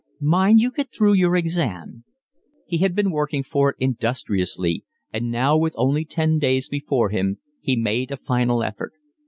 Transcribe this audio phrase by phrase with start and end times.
[0.19, 2.05] "Mind you get through your exam."
[2.65, 7.37] He had been working for it industriously, and now with only ten days before him
[7.59, 8.93] he made a final effort.